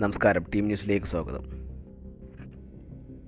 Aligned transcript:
നമസ്കാരം. 0.00 0.44
ടീം 0.54 0.64
ന്യൂസിലേക്ക് 0.64 1.06
സ്വാഗതം. 1.06 1.42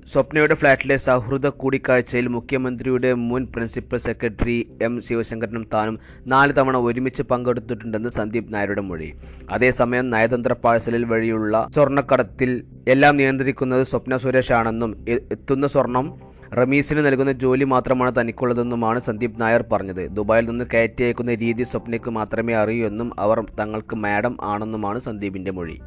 സ്വപ്നയുടെ 0.06 0.54
ഫ്ളാറ്റിലെ 0.54 0.96
സൗഹൃദ 0.96 1.46
കൂടിക്കാഴ്ചയിൽ 1.46 2.26
മുഖ്യമന്ത്രിയുടെ 2.26 3.12
മുൻ 3.12 3.46
പ്രിൻസിപ്പൽ 3.46 3.96
സെക്രട്ടറി 3.96 4.72
എം 4.82 5.00
ശിവശങ്കരനും 5.02 5.68
താനും 5.74 5.98
നാല് 6.26 6.52
തവണ 6.58 6.76
ഒരുമിച്ച് 6.76 7.22
പങ്കെടുത്തിട്ടുണ്ടെന്ന് 7.22 8.08
സന്ദീപ് 8.08 8.54
നായരുടെ 8.54 8.80
മൊഴി. 8.80 9.12
അതേസമയം 9.50 10.10
നയതന്ത്ര 10.10 10.52
പാഴ്സലിൽ 10.52 11.04
വഴിയുള്ള 11.04 11.68
സ്വർണക്കടത്തിൽ 11.74 12.64
എല്ലാം 12.88 13.16
നിയന്ത്രിക്കുന്നത് 13.16 13.82
സ്വപ്ന 13.82 14.16
സുരേഷ് 14.16 14.52
ആണെന്നും 14.52 15.04
എത്തുന്ന 15.08 15.66
സ്വർണം 15.66 16.18
റമീസിന് 16.54 17.06
നൽകുന്ന 17.06 17.32
ജോലി 17.32 17.64
മാത്രമാണ് 17.64 18.20
തനിക്കുള്ളതെന്നുമാണ് 18.20 19.00
സന്ദീപ് 19.00 19.40
നായർ 19.40 19.64
പറഞ്ഞത്. 19.72 20.08
ദുബായിൽ 20.10 20.46
നിന്ന് 20.46 20.64
കയറ്റി 20.74 21.02
അയക്കുന്ന 21.02 21.34
രീതി 21.34 21.62
സ്വപ്നയ്ക്ക് 21.62 22.10
മാത്രമേ 22.10 22.54
അറിയൂ 22.54 22.86
എന്നും 22.86 23.20
അവർ 23.20 23.46
തങ്ങൾക്ക് 23.60 23.96
മാഡം 23.96 24.36
ആണെന്നുമാണ് 24.42 25.00
സന്ദീപിന്റെ 25.00 25.50
മൊഴി. 25.50 25.78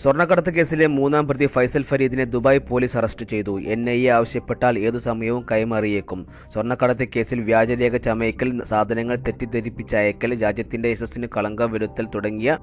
സ്വർണക്കടത്ത് 0.00 0.50
കേസിലെ 0.54 0.86
മൂന്നാം 0.86 1.28
പ്രതി 1.28 1.46
ഫൈസൽ 1.46 1.82
ഫരീദിനെ 1.82 2.24
ദുബായ് 2.24 2.58
പോലീസ് 2.58 2.96
അറസ്റ്റ് 2.96 3.26
ചെയ്തു. 3.26 3.60
എൻ 3.60 3.90
ഐ 3.90 4.06
എ 4.06 4.08
ആവശ്യപ്പെട്ടാൽ 4.08 4.78
ഏതു 4.78 4.98
സമയവും 4.98 5.46
കൈമാറിയേക്കും. 5.52 6.26
സ്വർണക്കടത്ത് 6.52 7.08
കേസിൽ 7.16 7.40
വ്യാജരേഖ 7.40 7.96
ചമയക്കൽ 7.96 8.64
സാധനങ്ങൾ 8.64 9.16
തെറ്റിദ്ധരിപ്പിച്ചയക്കൽ 9.16 10.42
രാജ്യത്തിന്റെ 10.42 10.88
യശസ്സിന് 10.88 11.26
കളങ്കം 11.36 11.72
വരുത്തൽ 11.72 12.06
തുടങ്ങിയ 12.14 12.58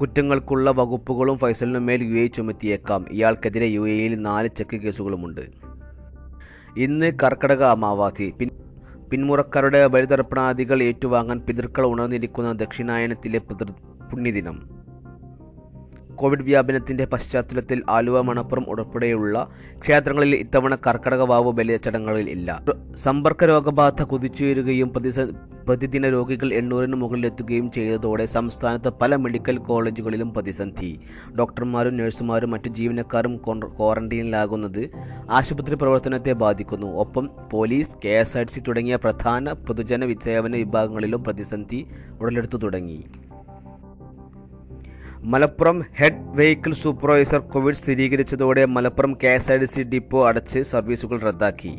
കുറ്റങ്ങൾക്കുള്ള 0.00 0.70
വകുപ്പുകളും 0.70 1.38
ഫൈസലിനു 1.38 1.78
മേൽ 1.78 2.02
യു 2.02 2.24
എ 2.24 2.26
ചുമത്തിയേക്കാം. 2.26 3.04
ഇയാൾക്കെതിരെ 3.10 3.66
യു 3.66 3.88
എയിൽ 3.88 4.20
നാല് 4.20 4.48
ചെക്ക് 4.48 4.76
കേസുകളുമുണ്ട്. 4.76 5.40
ഇന്ന് 6.76 7.12
കർക്കടക 7.22 7.62
അമാവാസി. 7.62 8.32
പിന്മുറക്കാരുടെ 9.10 9.86
ബലിതർപ്പണാദികൾ 9.86 10.82
ഏറ്റുവാങ്ങാൻ 10.82 11.40
പിതൃക്കൾ 11.40 11.86
ഉണർന്നിരിക്കുന്ന 11.86 12.52
ദക്ഷിണായനത്തിലെ 12.52 13.38
പുണ്യദിനം. 13.38 14.79
കോവിഡ് 16.20 16.46
വ്യാപനത്തിന്റെ 16.48 17.04
പശ്ചാത്തലത്തിൽ 17.12 17.78
ആലുവ 17.88 18.20
മണപ്പുറം 18.20 18.64
ഉൾപ്പെടെയുള്ള 18.68 19.36
ക്ഷേത്രങ്ങളിൽ 19.82 20.34
ഇത്തവണ 20.34 20.74
കർക്കടക 20.86 21.22
വാവ് 21.30 21.52
ബലിയ 21.58 21.76
ചടങ്ങുകളിൽ 21.76 22.28
ഇല്ല. 22.30 22.48
സമ്പർക്ക 23.04 23.44
രോഗബാധ 23.44 24.02
കുതിച്ചുയരുകയും 24.02 24.90
പ്രതിദിന 25.66 26.08
രോഗികൾ 26.08 26.48
എണ്ണൂറിന് 26.52 26.96
മുകളിലെത്തുകയും 27.02 27.70
ചെയ്തതോടെ 27.70 28.24
സംസ്ഥാനത്ത് 28.36 28.90
പല 29.00 29.16
മെഡിക്കൽ 29.16 29.56
കോളേജുകളിലും 29.68 30.30
പ്രതിസന്ധി. 30.34 30.90
ഡോക്ടർമാരും 31.38 31.96
നഴ്സുമാരും 31.96 32.50
മറ്റ് 32.50 32.70
ജീവനക്കാരും 32.78 33.36
ക്വാറന്റീനിലാകുന്നത് 33.78 34.82
ആശുപത്രി 35.30 35.74
പ്രവർത്തനത്തെ 35.74 36.32
ബാധിക്കുന്നു. 36.44 36.90
ഒപ്പം 37.04 37.30
police 37.52 37.96
K 38.04 38.14
S 38.22 38.38
R 38.38 38.48
C 38.54 38.60
തുടങ്ങിയ 38.68 38.96
പ്രധാന 38.96 39.52
പൊതുജന 39.68 40.12
സേവന 40.24 40.54
വിഭാഗങ്ങളിലും 40.56 41.24
പ്രതിസന്ധി 41.24 41.80
ഉടലെടുത്തു 42.20 42.58
തുടങ്ങി. 42.58 43.00
Malappuram 45.24 45.82
head 45.96 46.28
vehicle 46.28 46.72
supervisor 46.72 47.38
Covid 47.38 47.74
സ്ഥിരീകരിച്ചതോടെ 47.74 48.64
Malappuram 48.64 49.18
K 49.24 49.28
S 49.28 49.52
R 49.52 49.58
T 49.58 49.64
C 49.64 49.82
depot 49.82 50.28
അടച്ച് 50.28 50.60
സർവീസുകൾ 50.60 51.20
റദ്ദാക്കി. 51.20 51.78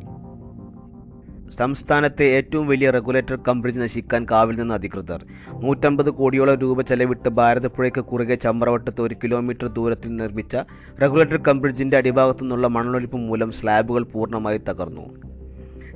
സംസ്ഥാനത്തെ 1.58 2.24
ഏറ്റവും 2.24 2.68
വലിയ 2.68 2.90
റെഗുലേറ്റർ 2.90 3.40
കംബ്രിഡ്ജ് 3.48 3.80
നശിക്കാൻ 3.80 4.26
കാവിൽ 4.32 4.60
നിന്ന് 4.60 4.74
അധികൃതർ. 4.74 5.26
നൂറ്റമ്പത് 5.54 6.10
കോടിയോളം 6.10 6.56
രൂപ 6.56 6.82
ചെലവിട്ട് 6.82 7.30
ഭാരതപ്പുഴയ്ക്ക് 7.30 8.02
കുറുകെ 8.02 8.36
ചമ്രവട്ടത്ത് 8.36 9.02
ഒരു 9.02 9.16
കിലോമീറ്റർ 9.24 9.68
ദൂരത്തിൽ 9.68 10.16
നിർമ്മിച്ച 10.16 10.56
റെഗുലേറ്റർ 11.02 11.38
കംബ്രിഡ്ജിന്റെ 11.38 11.98
അടിഭാഗത്തു 11.98 12.42
നിന്നുള്ള 12.42 12.68
മണലൊലിപ്പ് 12.68 13.18
മൂലം 13.18 13.52
സ്ലാബുകൾ 13.52 14.04
പൂർണമായി 14.04 14.58
തകർന്നു. 14.58 15.22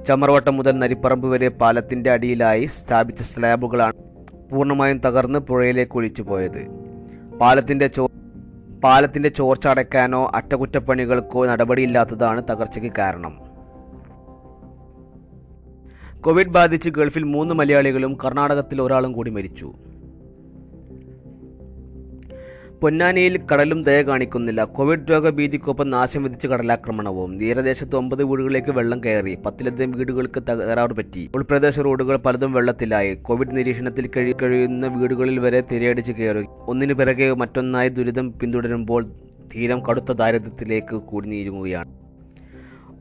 ചമ്രവട്ടം 0.03 0.57
മുതൽ 0.57 0.71
നരിപ്പറമ്പ് 0.71 1.27
വരെ 1.27 1.47
പാലത്തിന്റെ 1.47 2.11
അടിയിലായി 2.11 2.65
സ്ഥാപിച്ച 2.65 3.21
സ്ലാബുകളാണ് 3.21 3.93
പൂർണമായും 4.51 4.97
തകർന്ന് 4.97 5.39
പുഴയിലേക്ക് 5.39 5.97
ഒലിച്ചു 5.97 6.21
പോയത് 6.21 6.84
പാലത്തിന്റെ 7.41 7.87
ചോ 7.87 8.09
പാലത്തിന്റെ 8.83 9.29
ചോർച്ച 9.29 9.67
അടയ്ക്കാനോ 9.67 10.31
അറ്റകുറ്റപ്പണികൾക്കോ 10.35 11.45
നടപടിയില്ലാത്തതാണ് 11.45 12.41
തകർച്ചയ്ക്ക് 12.49 12.91
കാരണം. 12.97 13.33
കോവിഡ് 16.21 16.47
ബാധിച്ച് 16.47 16.89
ഗൾഫിൽ 16.89 17.23
മൂന്ന് 17.23 17.55
മലയാളികളും 17.55 18.17
കർണാടകത്തിൽ 18.25 18.81
ഒരാളും 18.81 19.11
കൂടി 19.11 19.29
മരിച്ചു. 19.29 19.73
പൊന്നാനിയിൽ 22.81 23.39
കടലും 23.53 23.83
ദയ 23.83 24.01
കാണിക്കുന്നില്ല. 24.01 24.63
കോവിഡ് 24.63 25.11
രോഗഭീതിക്കൊപ്പം 25.11 25.89
നാശം 25.89 26.23
വിധിച്ച 26.23 26.45
കടലാക്രമണവും. 26.45 27.39
തീരദേശത്ത് 27.39 27.95
ഒമ്പത് 27.95 28.23
വീടുകളിലേക്ക് 28.23 28.71
വെള്ളം 28.71 29.03
കയറി 29.03 29.35
പത്തിലധികം 29.35 29.91
വീടുകൾക്ക് 29.91 30.43
തകരാറ് 30.49 30.93
പറ്റി. 30.93 31.29
ഉൾപ്രദേശ 31.35 31.79
റോഡുകൾ 31.79 32.17
പലതും 32.17 32.53
വെള്ളത്തിലായി. 32.53 33.13
കോവിഡ് 33.13 33.57
നിരീക്ഷണത്തിൽ 33.57 34.09
കഴി 34.17 34.35
കഴിയുന്ന 34.41 34.87
വീടുകളിൽ 34.87 35.39
വരെ 35.39 35.61
തിരയടിച്ച് 35.61 36.11
കയറി. 36.11 36.45
ഒന്നിനു 36.67 36.93
പിറകെ 36.93 37.33
മറ്റൊന്നായി 37.33 37.89
ദുരിതം 37.89 38.33
പിന്തുടരുമ്പോൾ 38.39 39.05
തീരം 39.55 39.85
കടുത്ത 39.85 40.11
ദാരിദ്ര്യത്തിലേക്ക് 40.11 40.95
കൂടി 40.95 41.27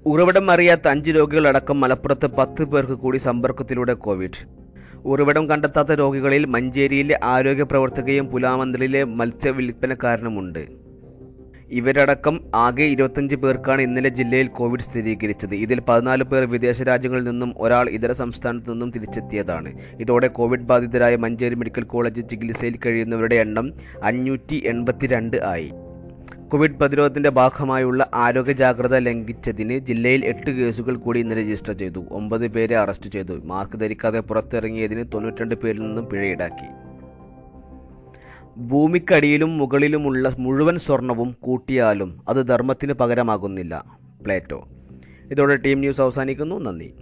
ഉറവിടം 0.07 0.51
അറിയാത്ത 0.51 0.89
അഞ്ച് 0.89 1.11
രോഗികളടക്കം 1.11 1.81
മലപ്പുറത്ത് 1.81 2.27
പത്ത് 2.27 2.65
പേർക്ക് 2.65 2.93
കൂടി 2.93 3.19
സമ്പർക്കത്തിലൂടെ 3.19 3.95
കോവിഡ്. 3.95 4.64
ഉറവിടം 5.05 5.51
കണ്ടെത്താത്ത 5.51 5.93
രോഗികളിൽ 5.93 6.45
മഞ്ചേരിയിലെ 6.45 7.21
ആരോഗ്യ 7.23 7.63
പ്രവർത്തകയും 7.63 8.27
പുലാമന്തലിലെ 8.27 9.05
മത്സ്യ 9.05 9.51
വിൽപ്പനക്കാരനുമുണ്ട് 9.51 10.85
ഇവരടക്കം 11.71 12.41
ആകെ 12.55 12.83
ഇരുപത്തഞ്ച് 12.83 13.37
പേർക്കാണ് 13.37 13.83
ഇന്നലെ 13.83 14.09
ജില്ലയിൽ 14.09 14.47
കോവിഡ് 14.47 14.81
സ്ഥിരീകരിച്ചത്. 14.81 15.55
ഇതിൽ 15.55 15.81
പതിനാല് 15.81 16.25
പേർ 16.25 16.45
വിദേശ 16.45 16.83
രാജ്യങ്ങളിൽ 16.83 17.25
നിന്നും 17.25 17.55
ഒരാൾ 17.59 17.89
ഇതര 17.89 18.13
സംസ്ഥാനത്തു 18.13 18.71
നിന്നും 18.71 18.91
തിരിച്ചെത്തിയതാണ്. 18.91 19.79
ഇതോടെ 20.01 20.27
കോവിഡ് 20.27 20.69
ബാധിതരായ 20.71 21.17
മഞ്ചേരി 21.17 21.55
മെഡിക്കൽ 21.55 21.83
കോളേജ് 21.83 22.29
ചികിത്സയിൽ 22.31 22.79
കഴിയുന്നവരുടെ 22.87 23.35
എണ്ണം 23.35 23.73
അഞ്ഞൂറ്റി 24.03 24.63
ആയി. 25.45 25.73
കോവിഡ് 26.55 26.75
പ്രതിരോധത്തിന്റെ 26.75 27.31
ഭാഗമായുള്ള 27.31 28.11
ആരോഗ്യ 28.15 28.53
ജാഗ്രത 28.53 28.97
ലംഘിച്ചതിന് 28.97 29.79
ജില്ലയിൽ 29.79 30.25
എട്ട് 30.25 30.51
കേസുകൾ 30.51 30.97
കൂടി 30.97 31.21
ഇന്ന് 31.21 31.35
രജിസ്റ്റർ 31.35 31.73
ചെയ്തു. 31.73 32.05
ഒമ്പത് 32.11 32.49
പേരെ 32.49 32.77
അറസ്റ്റ് 32.77 33.11
ചെയ്തു. 33.11 33.41
മാസ്ക് 33.45 33.81
ധരിക്കാതെ 33.81 34.21
പുറത്തിറങ്ങിയതിന് 34.21 35.05
തൊണ്ണൂറ്റിരണ്ട് 35.15 35.55
പേരിൽ 35.55 35.81
നിന്നും 35.81 36.07
പിഴ 36.07 36.27
ഈടാക്കി 36.27 36.69
ഭൂമിക്കടിയിലും 38.61 39.59
മുകളിലുമുള്ള 39.59 40.35
മുഴുവൻ 40.39 40.79
സ്വർണവും 40.79 41.37
കൂട്ടിയാലും 41.41 42.23
അത് 42.29 42.49
ധർമ്മത്തിന് 42.49 42.93
പകരമാകുന്നില്ല. 42.93 43.85
പ്ലേറ്റോ. 44.23 44.69
ഇതോടെ 45.31 45.57
ടീം 45.57 45.79
ന്യൂസ് 45.79 46.01
അവസാനിക്കുന്നു. 46.01 46.61
നന്ദി. 46.61 46.95